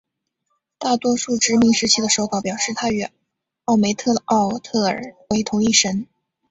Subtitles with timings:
[0.79, 3.05] 大多数殖民时期的手稿表示她与
[3.65, 6.07] 奥梅特奥特尔为同一神。